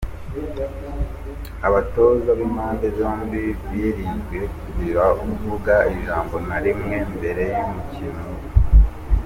Abatoza 1.67 2.31
b’impande 2.37 2.87
zombi 2.97 3.41
birinzwe 3.71 4.37
kugira 4.61 5.03
uvuga 5.31 5.75
ijambo 5.95 6.35
na 6.47 6.57
rimwe 6.63 6.97
mbere 7.15 7.45
y’umukino. 7.59 8.23